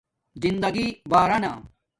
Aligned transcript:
زندگݵ 0.41 0.87
بارانا 1.11 1.53